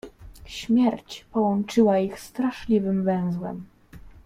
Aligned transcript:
"Śmierć 0.45 1.25
połączyła 1.31 1.99
ich 1.99 2.19
straszliwym 2.19 3.03
węzłem." 3.03 3.65